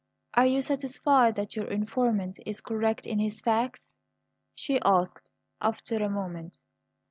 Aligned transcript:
"Are 0.33 0.47
you 0.47 0.63
satisfied 0.63 1.35
that 1.35 1.55
your 1.55 1.67
informant 1.67 2.39
is 2.43 2.59
correct 2.59 3.05
in 3.05 3.19
his 3.19 3.39
facts?" 3.39 3.93
she 4.55 4.79
asked 4.81 5.29
after 5.61 5.97
a 6.03 6.09
moment. 6.09 6.57